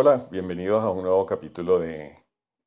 [0.00, 2.16] Hola, bienvenidos a un nuevo capítulo de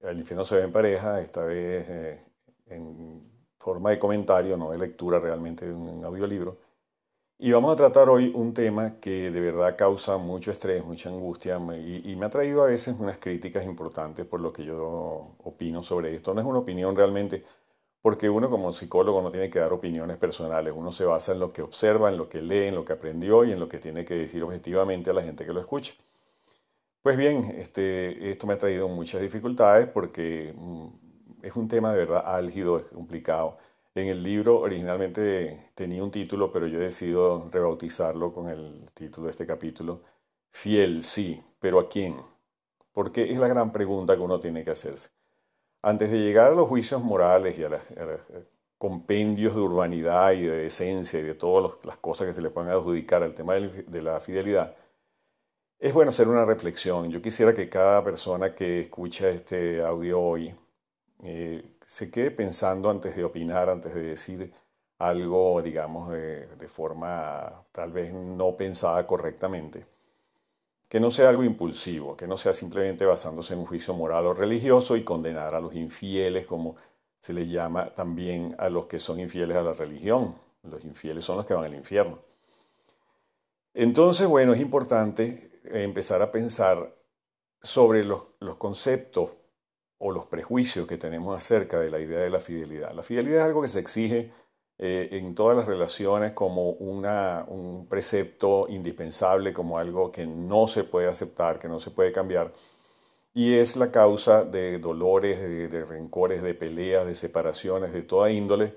[0.01, 2.25] El infierno se ve en pareja, esta vez eh,
[2.65, 3.23] en
[3.57, 6.57] forma de comentario, no de lectura realmente de un audiolibro.
[7.39, 11.57] Y vamos a tratar hoy un tema que de verdad causa mucho estrés, mucha angustia
[11.77, 15.83] y, y, me ha traído a veces unas críticas importantes por lo que yo opino
[15.83, 16.33] sobre esto.
[16.33, 17.45] No es una opinión realmente,
[18.01, 21.47] porque uno como psicólogo no tiene que dar opiniones personales, uno se basa en lo
[21.47, 24.03] que observa, en lo que lee, en lo que aprendió y en lo que tiene
[24.03, 25.93] que decir objetivamente a la gente que lo escucha.
[27.01, 30.87] Pues bien, este, esto me ha traído muchas dificultades porque mm,
[31.41, 33.57] es un tema de verdad álgido, es complicado.
[33.95, 39.25] En el libro originalmente tenía un título, pero yo he decidido rebautizarlo con el título
[39.25, 40.03] de este capítulo,
[40.51, 42.17] Fiel, sí, pero ¿a quién?
[42.93, 45.09] Porque es la gran pregunta que uno tiene que hacerse.
[45.81, 47.81] Antes de llegar a los juicios morales y a, los
[48.77, 52.71] compendios de urbanidad y de decencia y de todas las cosas que se le puedan
[52.71, 54.75] adjudicar al tema de la fidelidad,
[55.81, 57.09] es bueno hacer una reflexión.
[57.09, 60.53] Yo quisiera que cada persona que escucha este audio hoy
[61.23, 64.53] eh, se quede pensando antes de opinar, antes de decir
[64.99, 69.85] algo, digamos, de, de, forma tal vez no pensada correctamente.
[70.87, 74.33] Que no sea algo impulsivo, que no sea simplemente basándose en un juicio moral o
[74.33, 76.75] religioso y condenar a los infieles, como
[77.19, 80.35] se les llama también a los que son infieles a la religión.
[80.63, 82.19] Los infieles son los que van al infierno.
[83.73, 86.95] Entonces, bueno, es importante empezar a pensar
[87.61, 88.23] sobre los,
[88.57, 89.31] conceptos
[89.97, 92.93] o los prejuicios que tenemos acerca de la idea de la fidelidad.
[92.93, 94.31] La fidelidad es algo que se exige
[94.77, 101.07] eh, en todas las relaciones como un precepto indispensable, como algo que no se puede
[101.07, 102.51] aceptar, que no se puede cambiar.
[103.33, 105.39] Y es la causa de dolores,
[105.71, 108.75] de rencores, de peleas, de separaciones, de toda índole,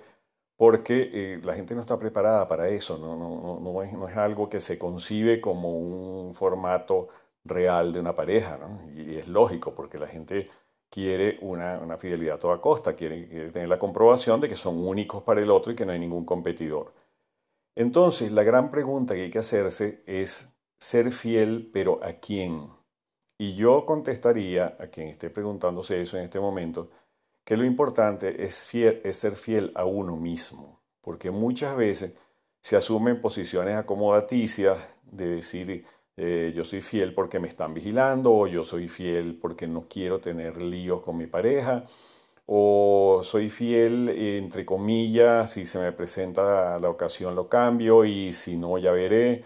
[0.56, 4.16] porque eh, la gente no está preparada para eso, no, no, no, es, no, es,
[4.16, 7.08] algo que se concibe como un formato
[7.44, 8.58] real de una pareja,
[8.96, 10.48] y es lógico, porque la gente
[10.90, 14.78] quiere una, una fidelidad a toda costa, quiere, quiere, tener la comprobación de que son
[14.86, 16.92] únicos para el otro y que no hay ningún competidor.
[17.76, 20.48] Entonces, la gran pregunta que hay que hacerse es
[20.78, 22.68] ser fiel, pero ¿a quién?
[23.38, 26.90] Y yo contestaría a quien esté preguntándose eso en este momento,
[27.44, 32.14] que lo importante es, ser fiel a uno mismo, porque muchas veces
[32.62, 38.46] se asumen posiciones acomodaticias de decir eh, yo soy fiel porque me están vigilando, o
[38.46, 41.84] yo soy fiel porque no quiero tener líos con mi pareja,
[42.46, 48.56] o soy fiel, entre comillas, si se me presenta la ocasión lo cambio y si
[48.56, 49.44] no ya veré.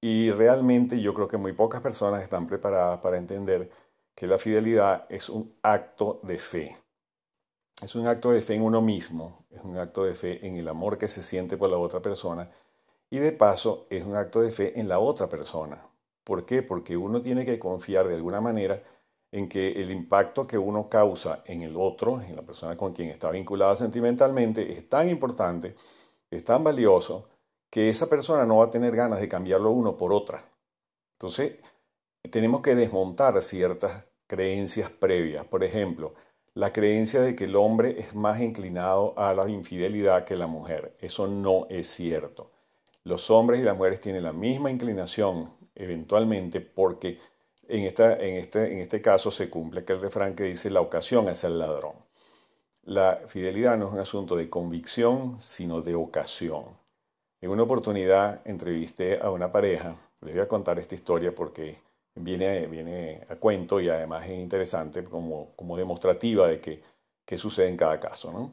[0.00, 3.70] Y realmente yo creo que muy pocas personas están preparadas para entender
[4.14, 6.83] que la fidelidad es un acto de fe
[7.84, 10.68] es un acto de fe en uno mismo, es un acto de fe en el
[10.68, 12.50] amor que se siente por la otra persona
[13.10, 15.86] y de paso es un acto de fe en la otra persona.
[16.24, 16.62] ¿Por qué?
[16.62, 18.82] Porque uno tiene que confiar de alguna manera
[19.30, 23.10] en que el impacto que uno causa en el otro, en la persona con quien
[23.10, 25.74] está vinculada sentimentalmente, es tan importante,
[26.30, 27.28] es tan valioso,
[27.68, 30.42] que esa persona no va a tener ganas de cambiarlo uno por otra.
[31.18, 31.58] Entonces,
[32.30, 35.44] tenemos que desmontar ciertas creencias previas.
[35.46, 36.14] Por ejemplo,
[36.54, 40.96] la creencia de que el hombre es más inclinado a la infidelidad que la mujer.
[41.00, 42.52] Eso no es cierto.
[43.02, 47.18] Los hombres y las mujeres tienen la misma inclinación eventualmente porque
[47.68, 51.28] en, esta, en, este, en este caso se cumple aquel refrán que dice la ocasión
[51.28, 51.94] es el ladrón.
[52.84, 56.64] La fidelidad no es un asunto de convicción, sino de ocasión.
[57.40, 61.78] En una oportunidad entrevisté a una pareja, les voy a contar esta historia porque
[62.14, 66.82] viene, viene a cuento y además es interesante como, como demostrativa de que,
[67.24, 68.32] qué sucede en cada caso.
[68.32, 68.52] ¿no?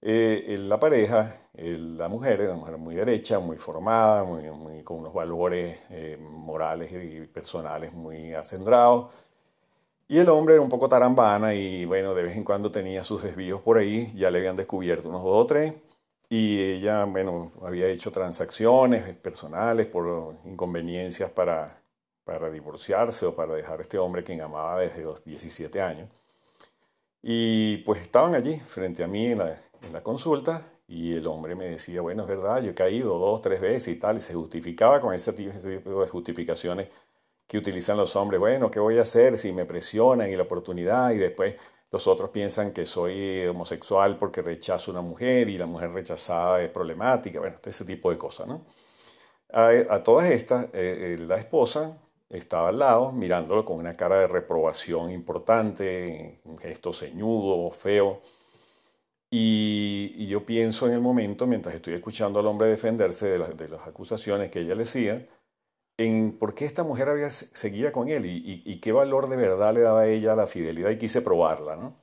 [0.00, 5.12] Eh, la pareja, la mujer, era una mujer muy derecha, muy formada, muy, con unos
[5.12, 9.12] valores eh, morales y personales muy acendrados.
[10.08, 13.22] Y el hombre era un poco tarambana y bueno, de vez en cuando tenía sus
[13.22, 15.74] desvíos por ahí, ya le habían descubierto unos dos o tres.
[16.30, 21.82] Y ella, bueno, había hecho transacciones personales por inconveniencias para
[22.28, 26.10] para divorciarse o para dejar a este hombre que amaba desde los 17 años.
[27.22, 32.02] Y pues estaban allí frente a mí en la, consulta y el hombre me decía,
[32.02, 35.14] bueno, es verdad, yo he caído dos, tres veces y tal, y se justificaba con
[35.14, 35.52] ese tipo,
[36.00, 36.88] de justificaciones
[37.46, 41.12] que utilizan los hombres, bueno, ¿qué voy a hacer si me presionan y la oportunidad
[41.12, 41.54] y después
[41.90, 46.60] los otros piensan que soy homosexual porque rechazo a una mujer y la mujer rechazada
[46.60, 48.66] es problemática, bueno, ese tipo de cosas, ¿no?
[49.50, 51.96] A, todas estas, eh, eh, la esposa
[52.30, 58.20] estaba al lado, mirándolo con una cara de reprobación importante, un gesto ceñudo, feo.
[59.30, 63.38] Y, yo pienso en el momento, mientras estoy escuchando al hombre defenderse de,
[63.68, 65.26] las acusaciones que ella le hacía,
[65.98, 69.80] en por qué esta mujer había, seguía con él y, qué valor de verdad le
[69.80, 71.96] daba a ella la fidelidad y quise probarla, ¿no?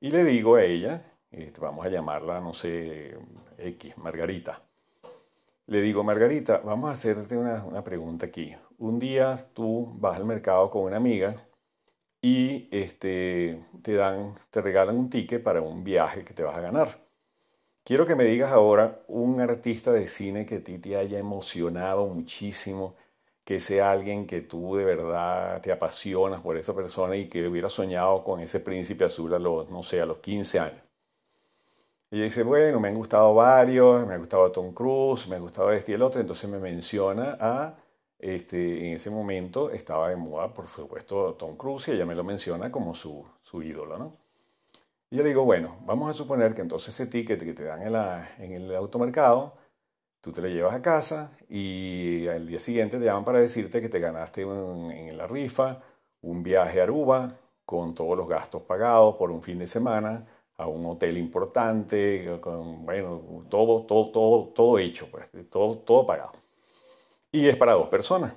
[0.00, 3.16] Y le digo a ella, este, vamos a llamarla, no sé,
[3.58, 4.62] X, Margarita.
[5.66, 8.54] Le digo, Margarita, vamos a hacerte una, una pregunta aquí.
[8.80, 11.36] Un día tú vas al mercado con una amiga
[12.22, 16.62] y este, te dan, te regalan un ticket para un viaje que te vas a
[16.62, 16.98] ganar.
[17.84, 22.06] Quiero que me digas ahora un artista de cine que a ti te haya emocionado
[22.06, 22.94] muchísimo,
[23.44, 27.68] que sea alguien que tú de verdad te apasionas por esa persona y que hubiera
[27.68, 30.82] soñado con ese príncipe azul a los, no sé, a los 15 años.
[32.10, 35.70] Y dice, bueno, me han gustado varios, me ha gustado Tom Cruise, me ha gustado
[35.70, 37.76] este y el otro, entonces me menciona a
[38.20, 42.24] este, en ese momento estaba de moda, por supuesto, Tom Cruise y ella me lo
[42.24, 44.12] menciona como su, su ídolo, ¿no?
[45.10, 47.82] Y yo le digo, bueno, vamos a suponer que entonces ese ticket que te dan
[47.82, 49.54] en, la, en el automercado,
[50.20, 53.88] tú te lo llevas a casa y al día siguiente te llaman para decirte que
[53.88, 55.82] te ganaste en la rifa
[56.22, 57.32] un viaje a Aruba
[57.64, 60.26] con todos los gastos pagados por un fin de semana
[60.58, 66.32] a un hotel importante, con, bueno, todo, todo, todo, todo hecho, pues, todo, todo pagado
[67.32, 68.32] y es para dos personas.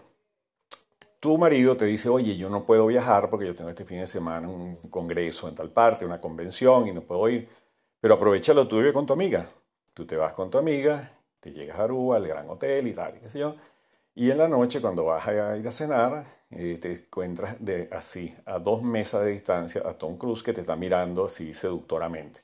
[1.19, 4.07] Tu marido te dice, oye, yo no puedo viajar porque yo tengo este fin de
[4.07, 7.47] semana un congreso en tal parte, una convención y no puedo ir,
[8.01, 9.47] pero aprovechalo tú y con tu amiga.
[9.93, 13.19] Tú te vas con tu amiga, te llegas a Aruba, al gran hotel y tal,
[13.19, 13.55] qué sé yo,
[14.15, 18.35] y en la noche cuando vas a ir a cenar, eh, te encuentras de así,
[18.45, 22.41] a dos mesas de distancia, a Tom Cruise que te está mirando así seductoramente.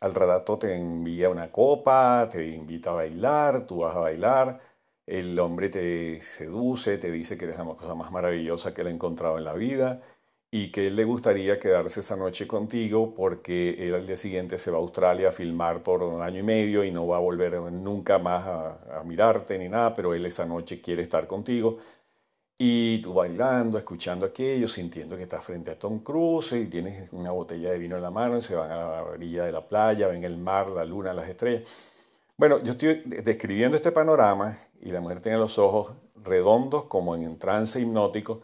[0.00, 4.60] Al rato te envía una copa, te invita a bailar, tú vas a bailar,
[5.08, 8.90] el hombre te seduce, te dice que eres la cosa más maravillosa que él ha
[8.90, 10.02] encontrado en la vida
[10.50, 14.70] y que él le gustaría quedarse esa noche contigo porque él al día siguiente se
[14.70, 17.54] va a Australia a filmar por un año y medio y no va a volver
[17.72, 21.78] nunca más a, mirarte ni nada, pero él esa noche quiere estar contigo.
[22.60, 27.30] Y tú bailando, escuchando aquello, sintiendo que estás frente a Tom Cruise y tienes una
[27.30, 30.08] botella de vino en la mano y se van a la orilla de la playa,
[30.08, 31.68] ven el mar, la luna, las estrellas.
[32.38, 37.36] Bueno, yo estoy describiendo este panorama y la mujer tiene los ojos redondos como en
[37.36, 38.42] trance hipnótico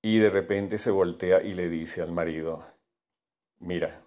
[0.00, 2.64] y de repente se voltea y le dice al marido,
[3.58, 4.06] mira,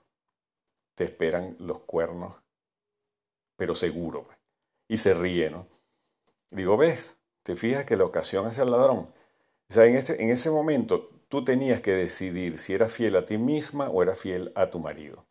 [0.95, 2.41] te esperan los cuernos,
[3.55, 4.23] pero seguro.
[4.23, 4.37] Pues".
[4.87, 5.67] Y se ríe, ¿no?
[6.49, 7.19] digo, ¿ves?
[7.43, 9.13] ¿Te fijas que la ocasión hace al ladrón?
[9.75, 13.37] O en, este, en ese momento tú tenías que decidir si eras fiel a ti
[13.37, 15.27] misma o eras fiel a tu marido.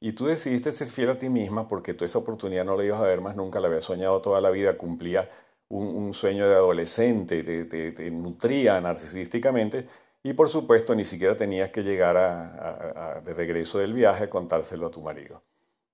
[0.00, 3.00] Y tú decidiste ser fiel a ti misma porque tú esa oportunidad no la ibas
[3.00, 5.30] a ver más nunca, la habías soñado toda la vida, cumplía
[5.68, 9.88] un, sueño de adolescente, te, nutría narcisísticamente
[10.22, 14.90] y por supuesto ni siquiera tenías que llegar de regreso del viaje a contárselo a
[14.90, 15.42] tu marido.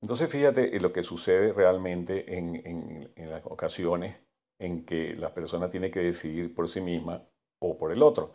[0.01, 4.17] Entonces fíjate en lo que sucede realmente en, en las ocasiones
[4.59, 7.23] en que la persona tiene que decidir por sí misma
[7.59, 8.33] o por el otro.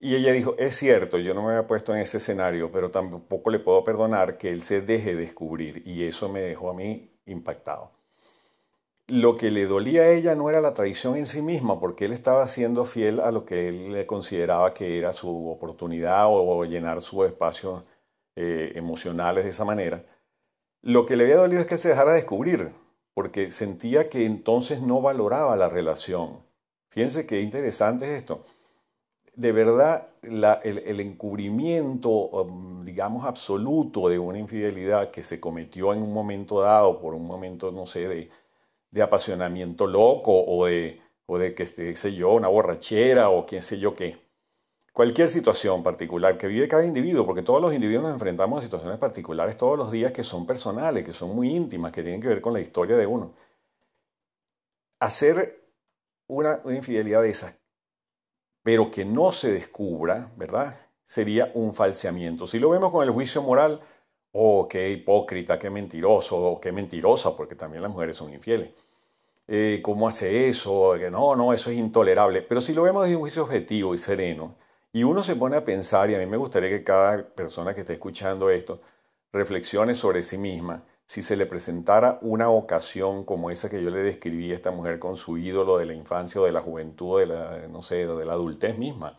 [0.00, 3.50] Y ella dijo, es cierto, yo no me había puesto en ese escenario, pero tampoco
[3.50, 5.82] le puedo perdonar que él se deje descubrir.
[5.86, 7.92] Y eso me dejó a mí impactado.
[9.08, 12.12] Lo que le dolía a ella no era la traición en sí misma, porque él
[12.12, 17.26] estaba siendo fiel a lo que él consideraba que era su oportunidad o, llenar sus
[17.26, 17.84] espacios
[18.36, 20.04] eh, emocionales de esa manera.
[20.82, 22.72] Lo que le había dolido es que se dejara descubrir,
[23.14, 26.40] porque sentía que entonces no valoraba la relación.
[26.90, 28.44] Fíjense qué interesante es esto
[29.36, 36.12] de verdad el, encubrimiento, um, digamos, absoluto de una infidelidad que se cometió en un
[36.12, 38.30] momento dado, por un momento, no sé, de,
[39.02, 43.78] apasionamiento loco o de, o de que, qué sé yo, una borrachera o quién sé
[43.78, 44.16] yo qué.
[44.92, 48.98] Cualquier situación particular que vive cada individuo, porque todos los individuos nos enfrentamos a situaciones
[48.98, 52.40] particulares todos los días que son personales, que son muy íntimas, que tienen que ver
[52.40, 53.32] con la historia de uno.
[55.00, 55.60] Hacer
[56.28, 57.56] una, una infidelidad de esas
[58.64, 60.74] pero que no se descubra, ¿verdad?
[61.04, 62.46] Sería un falseamiento.
[62.46, 63.80] Si lo vemos con el juicio moral,
[64.32, 68.70] oh, qué hipócrita, qué mentiroso, o qué mentirosa, porque también las mujeres son infieles.
[69.46, 70.96] Eh, ¿Cómo hace eso?
[71.10, 72.40] No, no, eso es intolerable.
[72.40, 74.54] Pero si lo vemos desde un juicio objetivo y sereno,
[74.94, 77.82] y uno se pone a pensar, y a mí me gustaría que cada persona que
[77.82, 78.80] esté escuchando esto
[79.30, 84.02] reflexione sobre sí misma, si se le presentara una ocasión como esa que yo le
[84.02, 87.18] describí a esta mujer con su ídolo de la infancia o de la juventud, o
[87.18, 89.16] de la, no sé, de la adultez misma,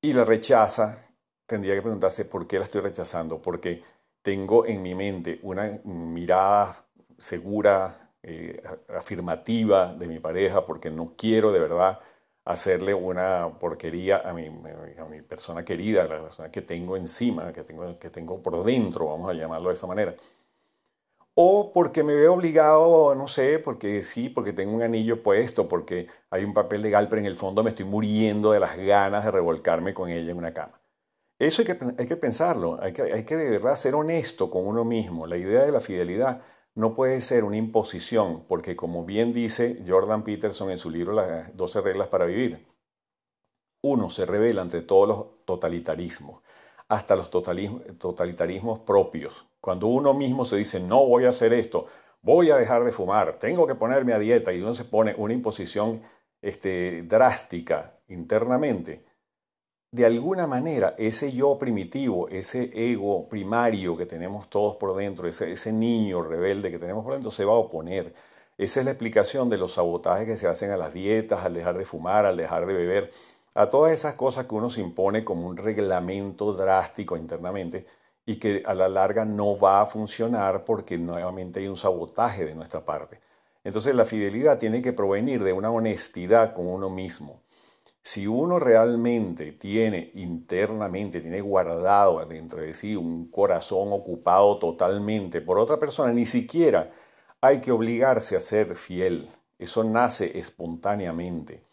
[0.00, 1.06] y la rechaza,
[1.46, 3.82] tendría que preguntarse por qué la estoy rechazando, porque
[4.22, 6.84] tengo en mi mente una mirada
[7.18, 12.00] segura, eh, afirmativa de mi pareja, porque no quiero de verdad
[12.44, 17.52] hacerle una porquería a mi, a mi persona querida, a la persona que tengo encima,
[17.52, 20.14] que tengo, que tengo por dentro, vamos a llamarlo de esa manera
[21.38, 26.08] o porque me veo obligado, no sé, porque sí, porque tengo un anillo puesto, porque
[26.30, 29.30] hay un papel legal, pero en el fondo me estoy muriendo de las ganas de
[29.30, 30.80] revolcarme con ella en una cama.
[31.38, 34.66] Eso hay que, hay que pensarlo, hay que, hay que de verdad ser honesto con
[34.66, 35.26] uno mismo.
[35.26, 36.42] La idea de la fidelidad
[36.74, 41.54] no puede ser una imposición, porque como bien dice Jordan Peterson en su libro Las
[41.54, 42.66] 12 reglas para vivir,
[43.82, 46.42] uno se revela ante todos los totalitarismos,
[46.88, 49.46] hasta los totalitarismos propios.
[49.60, 51.86] Cuando uno mismo se dice, no voy a hacer esto,
[52.22, 55.34] voy a dejar de fumar, tengo que ponerme a dieta, y uno se pone una
[55.34, 56.02] imposición
[56.42, 59.04] este, drástica internamente,
[59.90, 65.52] de alguna manera ese yo primitivo, ese ego primario que tenemos todos por dentro, ese,
[65.52, 68.12] ese, niño rebelde que tenemos por dentro, se va a oponer.
[68.58, 71.78] Esa es la explicación de los sabotajes que se hacen a las dietas, al dejar
[71.78, 73.10] de fumar, al dejar de beber,
[73.56, 77.86] a todas esas cosas que uno se impone como un reglamento drástico internamente
[78.26, 82.54] y que a la larga no va a funcionar porque nuevamente hay un sabotaje de
[82.54, 83.18] nuestra parte.
[83.64, 87.40] Entonces la fidelidad tiene que provenir de una honestidad con uno mismo.
[88.02, 95.58] Si uno realmente tiene internamente, tiene guardado dentro de sí un corazón ocupado totalmente por
[95.58, 96.92] otra persona, ni siquiera
[97.40, 99.28] hay que obligarse a ser fiel.
[99.58, 101.65] Eso nace espontáneamente.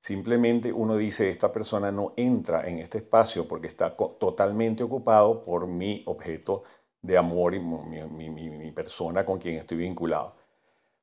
[0.00, 5.66] Simplemente uno dice, esta persona no entra en este espacio porque está totalmente ocupado por
[5.66, 6.62] mi objeto
[7.02, 10.36] de amor y mi, persona con quien estoy vinculado.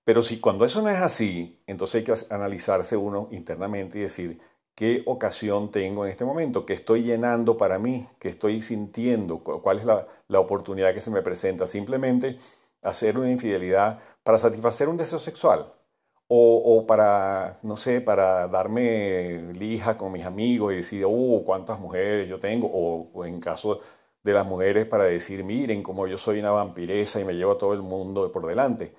[0.04, 4.40] Pero si cuando eso no es así, entonces hay que analizarse uno internamente y decir,
[4.74, 6.66] ¿qué ocasión tengo en este momento?
[6.66, 8.08] ¿Qué estoy llenando para mí?
[8.18, 9.40] ¿Qué estoy sintiendo?
[9.40, 11.68] ¿Cuál es la, la oportunidad que se me presenta?
[11.68, 12.38] Simplemente
[12.82, 15.74] hacer una infidelidad para satisfacer un deseo sexual
[16.30, 22.28] o, para, no sé, para darme lija con mis amigos y decir, oh, cuántas mujeres
[22.28, 23.80] yo tengo, o, en caso
[24.24, 27.58] de las mujeres para decir, miren cómo yo soy una vampiresa y me llevo a
[27.58, 28.94] todo el mundo por delante,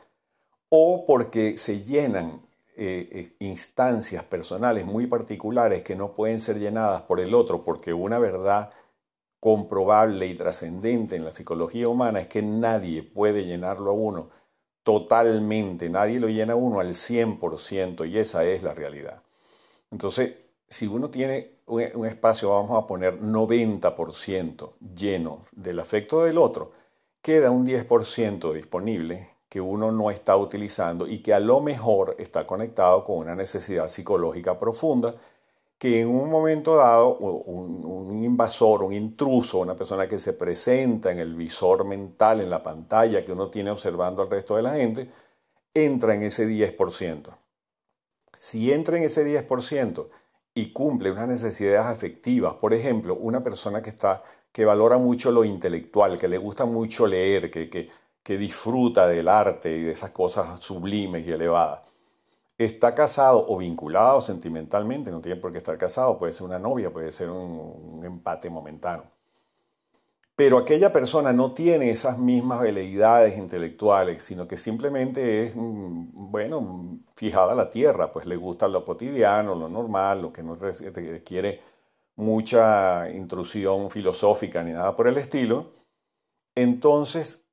[0.70, 2.40] o porque se llenan
[2.76, 7.92] eh, eh, instancias personales muy particulares que no pueden ser llenadas por el otro, porque
[7.92, 8.70] una verdad
[9.40, 14.30] comprobable y trascendente en la psicología humana es que nadie puede llenarlo a uno
[14.88, 19.20] totalmente, nadie lo llena uno al 100% y esa es la realidad.
[19.90, 20.32] Entonces,
[20.66, 26.72] si uno tiene un espacio, vamos a poner 90% lleno del afecto del otro,
[27.20, 32.46] queda un 10% disponible que uno no está utilizando y que a lo mejor está
[32.46, 35.16] conectado con una necesidad psicológica profunda
[35.78, 41.20] que en un momento dado un, invasor, un intruso, una persona que se presenta en
[41.20, 45.08] el visor mental, en la pantalla que uno tiene observando al resto de la gente,
[45.72, 47.30] entra en ese 10%.
[48.36, 50.08] Si entra en ese 10%
[50.54, 55.44] y cumple unas necesidades afectivas, por ejemplo, una persona que, está, que valora mucho lo
[55.44, 60.58] intelectual, que le gusta mucho leer, que, que disfruta del arte y de esas cosas
[60.60, 61.82] sublimes y elevadas,
[62.58, 66.90] está casado o vinculado sentimentalmente, no tiene por qué estar casado, puede ser una novia,
[66.90, 69.04] puede ser un, empate momentáneo.
[70.34, 77.00] Pero aquella persona no tiene esas mismas veleidades intelectuales, sino que simplemente es, mm, bueno,
[77.16, 81.60] fijada a la tierra, pues le gusta lo cotidiano, lo normal, lo que no requiere
[82.16, 85.72] mucha intrusión filosófica ni nada por el estilo.
[86.54, 87.48] Entonces,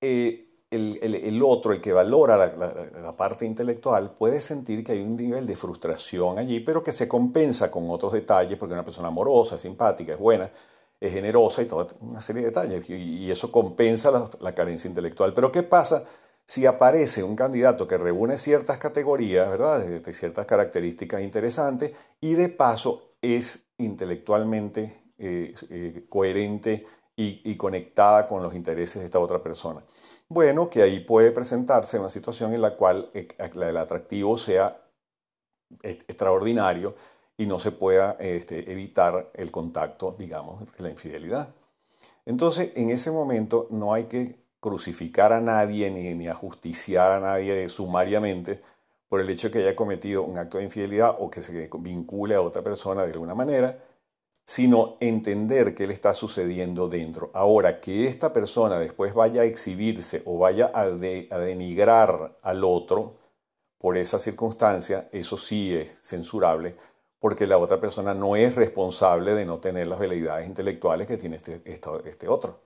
[0.00, 5.46] eh, el, otro, el que valora la, parte intelectual, puede sentir que hay un nivel
[5.46, 10.12] de frustración allí, pero que se compensa con otros detalles, porque una persona amorosa, simpática,
[10.12, 10.50] es buena,
[11.00, 15.32] es generosa y toda una serie de detalles, y, eso compensa la, carencia intelectual.
[15.32, 16.04] Pero ¿qué pasa
[16.46, 19.84] si aparece un candidato que reúne ciertas categorías, ¿verdad?
[20.12, 26.86] Ciertas características interesantes, y de paso es intelectualmente eh, eh, coherente
[27.20, 29.82] y conectada con los intereses de esta otra persona?
[30.30, 34.78] Bueno, que ahí puede presentarse una situación en la cual eh, el atractivo sea
[35.82, 36.94] extraordinario
[37.38, 41.48] y no se pueda este, evitar el contacto, digamos, de la infidelidad.
[42.26, 47.68] Entonces, en ese momento no hay que crucificar a nadie ni, ni ajusticiar a nadie
[47.70, 48.60] sumariamente
[49.08, 52.34] por el hecho de que haya cometido un acto de infidelidad o que se vincule
[52.34, 53.78] a otra persona de alguna manera,
[54.48, 57.30] sino entender qué le está sucediendo dentro.
[57.34, 63.16] Ahora, que esta persona después vaya a exhibirse o vaya a, denigrar al otro
[63.76, 66.76] por esa circunstancia, eso sí es censurable,
[67.18, 71.36] porque la otra persona no es responsable de no tener las veleidades intelectuales que tiene
[71.36, 72.58] este, este otro.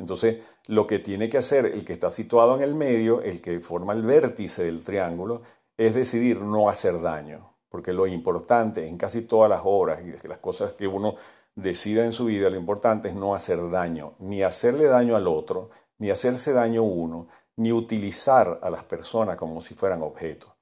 [0.00, 3.60] Entonces, lo que tiene que hacer el que está situado en el medio, el que
[3.60, 5.42] forma el vértice del triángulo,
[5.76, 10.38] es decidir no hacer daño porque lo importante en casi todas las obras y las
[10.38, 11.16] cosas que uno
[11.56, 15.70] decida en su vida, lo importante es no hacer daño, ni hacerle daño al otro,
[15.98, 17.26] ni hacerse daño uno,
[17.56, 20.52] ni utilizar a las personas como si fueran objetos.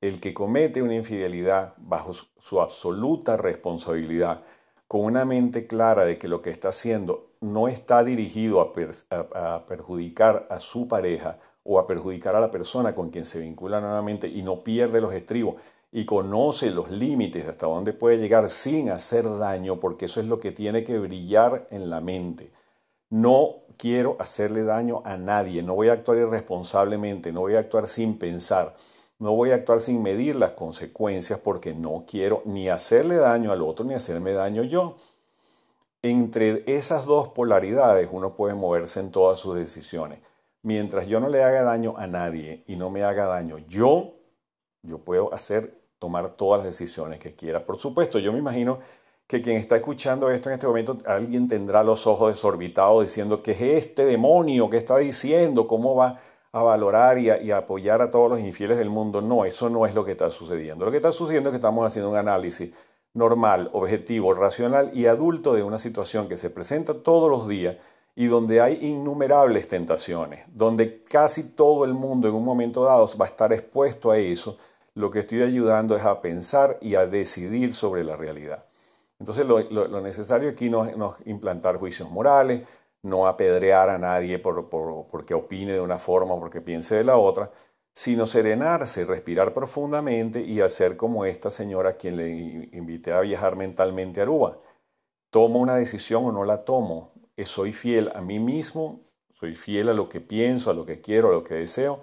[0.00, 4.40] El que comete una infidelidad bajo su absoluta responsabilidad,
[4.88, 10.46] con una mente clara de que lo que está haciendo no está dirigido a, perjudicar
[10.48, 14.40] a su pareja o a perjudicar a la persona con quien se vincula nuevamente y
[14.40, 15.56] no pierde los estribos
[15.92, 20.40] y conoce los límites hasta dónde puede llegar sin hacer daño, porque eso es lo
[20.40, 22.52] que tiene que brillar en la mente.
[23.08, 27.88] No quiero hacerle daño a nadie, no voy a actuar irresponsablemente, no voy a actuar
[27.88, 28.74] sin pensar,
[29.18, 33.62] no voy a actuar sin medir las consecuencias porque no quiero ni hacerle daño al
[33.62, 34.96] otro ni hacerme daño yo.
[36.02, 40.20] Entre esas dos polaridades uno puede moverse en todas sus decisiones.
[40.62, 44.14] Mientras yo no le haga daño a nadie y no me haga daño yo,
[44.86, 47.64] yo puedo hacer, tomar todas las decisiones que quiera.
[47.64, 48.78] Por supuesto, yo me imagino
[49.26, 53.52] que quien está escuchando esto en este momento, alguien tendrá los ojos desorbitados diciendo que
[53.52, 56.20] es este demonio que está diciendo, cómo va
[56.52, 59.20] a valorar y, apoyar a todos los infieles del mundo.
[59.20, 60.84] No, eso no es lo que está sucediendo.
[60.84, 62.72] Lo que está sucediendo es que estamos haciendo un análisis
[63.14, 67.76] normal, objetivo, racional y adulto de una situación que se presenta todos los días
[68.14, 73.26] y donde hay innumerables tentaciones, donde casi todo el mundo en un momento dado va
[73.26, 74.56] a estar expuesto a eso,
[74.96, 78.64] lo que estoy ayudando es a pensar y a decidir sobre la realidad.
[79.20, 80.94] Entonces lo, necesario aquí no, es
[81.26, 82.62] implantar juicios morales,
[83.02, 87.18] no apedrear a nadie por, porque opine de una forma o porque piense de la
[87.18, 87.50] otra,
[87.92, 92.30] sino serenarse, respirar profundamente y hacer como esta señora quien le
[92.72, 94.58] invité a viajar mentalmente a Aruba.
[95.28, 97.12] ¿Tomo una decisión o no la tomo?
[97.44, 99.00] ¿Soy fiel a mí mismo?
[99.34, 102.00] ¿Soy fiel a lo que pienso, a lo que quiero, a lo que deseo?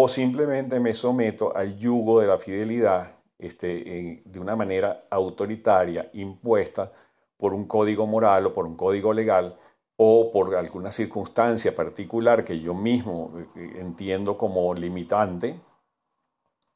[0.00, 6.92] ¿O simplemente me someto al yugo de la fidelidad este, de una manera autoritaria, impuesta
[7.36, 9.58] por un código moral o por un código legal
[9.96, 15.58] o por alguna circunstancia particular que yo mismo eh, entiendo como limitante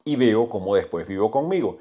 [0.05, 1.79] y veo cómo después vivo conmigo.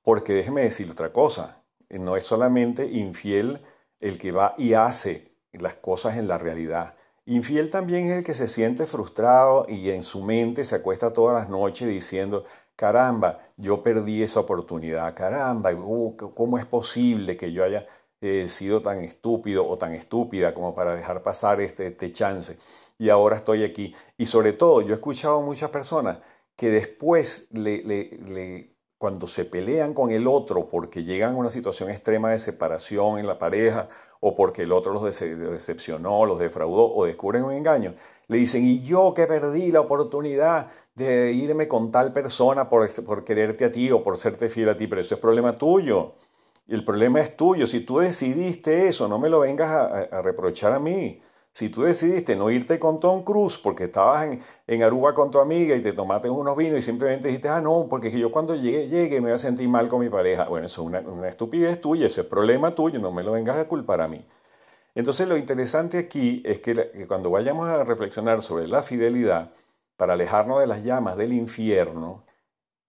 [0.00, 3.62] Porque déjeme decir otra cosa, no es solamente infiel
[3.98, 6.94] el que va y hace las cosas en la realidad.
[7.26, 11.34] Infiel también es el que se siente frustrado y en su mente se acuesta todas
[11.40, 12.44] las noches diciendo,
[12.76, 17.86] caramba, yo perdí esa oportunidad, caramba, uh, ¿cómo es posible que yo haya
[18.20, 22.58] eh, sido tan estúpido o tan estúpida como para dejar pasar este, este chance?
[22.98, 23.94] Y ahora estoy aquí.
[24.18, 26.18] Y sobre todo, yo he escuchado a muchas personas
[26.56, 27.48] que después,
[28.98, 33.26] cuando se pelean con el otro porque llegan a una situación extrema de separación en
[33.26, 33.88] la pareja
[34.26, 37.92] o porque el otro los decepcionó, los defraudó o descubren un engaño,
[38.28, 43.02] le dicen, y yo que perdí la oportunidad de irme con tal persona por, este,
[43.26, 46.12] quererte a ti o por serte fiel a ti, pero eso es problema tuyo.
[46.66, 47.66] El problema es tuyo.
[47.66, 51.20] Si tú decidiste eso, no me lo vengas a, reprochar a mí.
[51.54, 55.38] Si tú decidiste no irte con Tom Cruise porque estabas en, en, Aruba con tu
[55.38, 58.88] amiga y te tomaste unos vinos y simplemente dijiste, ah, no, porque yo cuando llegue,
[58.88, 60.46] llegue me voy a sentir mal con mi pareja.
[60.48, 63.68] Bueno, eso es una, estupidez tuya, eso es problema tuyo, no me lo vengas a
[63.68, 64.26] culpar a mí.
[64.96, 69.52] Entonces lo interesante aquí es que cuando vayamos a reflexionar sobre la fidelidad,
[69.96, 72.24] para alejarnos de las llamas del infierno,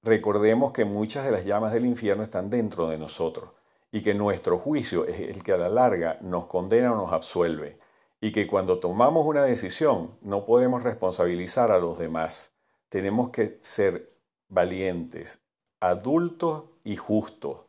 [0.01, 3.51] recordemos que muchas de las llamas del infierno están dentro de nosotros
[3.91, 7.84] y que nuestro juicio es el que a la larga nos condena o nos absuelve
[8.25, 12.55] y que cuando tomamos una decisión no podemos responsabilizar a los demás.
[12.89, 14.13] Tenemos que ser
[14.49, 15.43] valientes,
[15.79, 17.59] adultos y justos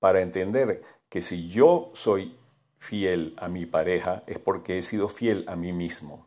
[0.00, 2.36] para entender que si yo soy
[2.76, 6.26] fiel a mi pareja es porque he sido fiel a mí mismo.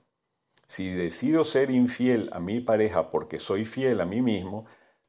[0.65, 4.65] Si decido ser infiel a mi pareja porque soy fiel a mí mismo,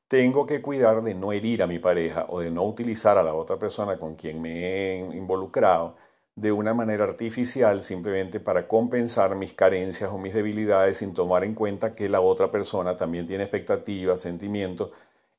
[0.09, 3.33] tengo que cuidar de no herir a mi pareja o de no utilizar a la
[3.33, 5.97] otra persona con quien me he involucrado
[6.41, 11.55] de una manera artificial simplemente para compensar mis carencias o mis debilidades sin tomar en
[11.55, 14.91] cuenta que la otra persona también tiene expectativas, sentimientos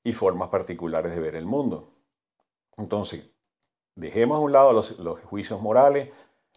[0.04, 1.94] y formas particulares de ver el mundo.
[2.78, 3.30] Entonces,
[3.96, 6.10] dejemos a un lado los, juicios morales,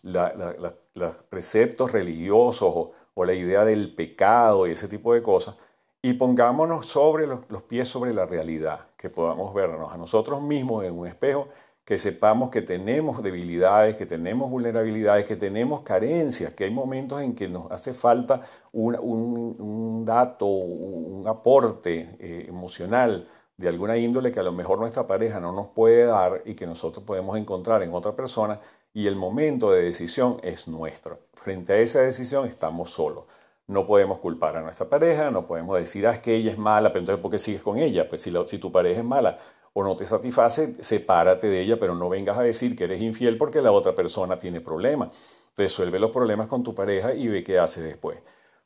[0.03, 5.57] los preceptos religiosos o, o la idea del pecado y ese tipo de cosas,
[6.03, 10.99] y pongámonos sobre los, pies sobre la realidad, que podamos vernos a nosotros mismos en
[10.99, 11.49] un espejo,
[11.93, 17.35] que sepamos que tenemos debilidades, que tenemos vulnerabilidades, que tenemos carencias, que hay momentos en
[17.35, 18.41] que nos hace falta
[18.73, 23.29] un, dato, un aporte eh, emocional
[23.59, 26.65] de alguna índole que a lo mejor nuestra pareja no nos puede dar y que
[26.67, 28.59] nosotros podemos encontrar en otra persona
[28.95, 31.19] y el momento de decisión es nuestro.
[31.35, 33.25] Frente a esa decisión estamos solos.
[33.67, 36.89] No podemos culpar a nuestra pareja, no podemos decir, ah, es que ella es mala,
[36.89, 38.09] pero entonces ¿por qué sigues con ella?
[38.09, 39.39] Pues si, si tu pareja es mala
[39.75, 43.39] o no te satisface, sepárate de ella, pero no vengas a decir que eres infiel
[43.39, 45.17] porque la otra persona tiene problemas.
[45.57, 48.19] Resuelve los problemas con tu pareja y ve qué hace después.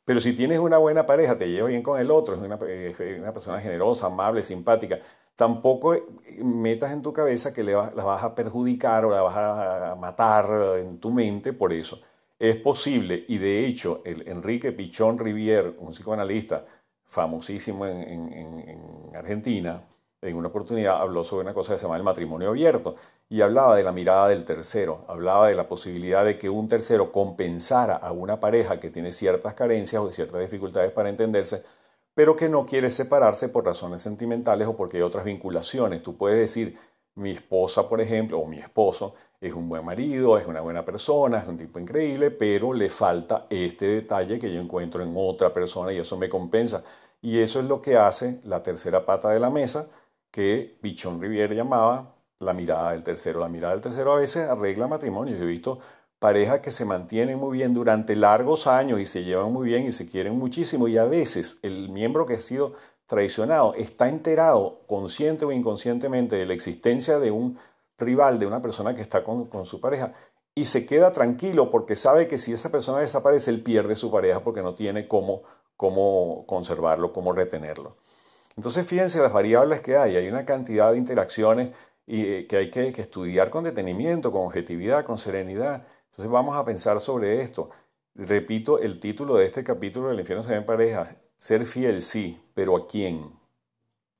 [0.05, 3.59] Pero si tienes una buena pareja, te llevas bien con el otro, es una, persona
[3.59, 4.99] generosa, amable, simpática,
[5.35, 5.97] tampoco
[6.41, 10.77] metas en tu cabeza que le la vas a perjudicar o la vas a matar
[10.79, 11.99] en tu mente por eso.
[12.39, 16.65] Es posible, y de hecho, el Enrique Pichón Rivier, un psicoanalista
[17.05, 19.83] famosísimo en Argentina,
[20.21, 22.95] en una oportunidad habló sobre una cosa que se llama el matrimonio abierto
[23.29, 27.11] y hablaba de la mirada del tercero, hablaba de la posibilidad de que un tercero
[27.11, 31.63] compensara a una pareja que tiene ciertas carencias o ciertas dificultades para entenderse,
[32.15, 36.01] pero que no quiere separarse por razones sentimentales o porque hay otras vinculaciones.
[36.01, 36.77] Tú puedes decir,
[37.15, 41.39] mi esposa, por ejemplo, o mi esposo, es un buen marido, es una buena persona,
[41.39, 45.93] es un tipo increíble, pero le falta este detalle que yo encuentro en otra persona
[45.93, 46.83] y eso me compensa.
[47.21, 49.89] Y eso es lo que hace la tercera pata de la mesa,
[50.37, 53.39] que Bichon Rivière llamaba la mirada del tercero.
[53.39, 55.39] La mirada del tercero a veces arregla matrimonios.
[55.39, 55.79] Yo he visto
[56.19, 59.91] parejas que se mantienen muy bien durante largos años y se llevan muy bien y
[59.91, 62.73] se quieren muchísimo y a veces el miembro que ha sido
[63.07, 67.57] traicionado está enterado consciente o inconscientemente de la existencia de un
[67.97, 70.13] rival, de una persona que está con, su pareja
[70.53, 74.41] y se queda tranquilo porque sabe que si esa persona desaparece, él pierde su pareja
[74.41, 75.41] porque no tiene cómo,
[75.75, 77.95] cómo conservarlo, cómo retenerlo.
[78.57, 81.69] Entonces fíjense las variables que hay, hay una cantidad de interacciones
[82.07, 85.85] y, eh, que hay que, estudiar con detenimiento, con objetividad, con serenidad.
[86.09, 87.69] Entonces vamos a pensar sobre esto.
[88.15, 92.41] Repito el título de este capítulo del infierno se ve en pareja, ser fiel sí,
[92.55, 93.31] pero ¿a quién?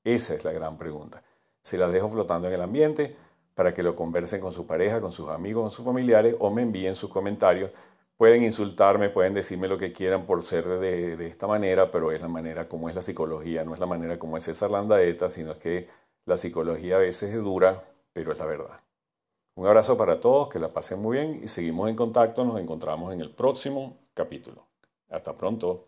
[0.04, 1.24] Esa es la gran pregunta.
[1.64, 3.16] Se la dejo flotando en el ambiente
[3.56, 6.62] para que lo conversen con su pareja, con sus amigos, con sus familiares o me
[6.62, 7.72] envíen sus comentarios
[8.18, 12.28] Pueden insultarme, pueden decirme lo que quieran por ser de, esta manera, pero es la
[12.28, 15.88] manera como es la psicología, no es la manera como es César Landaeta, sino que
[16.26, 18.82] la psicología a veces es dura, pero es la verdad.
[19.56, 23.14] Un abrazo para todos, que la pasen muy bien y seguimos en contacto, nos encontramos
[23.14, 24.66] en el próximo capítulo.
[25.10, 25.86] Hasta pronto.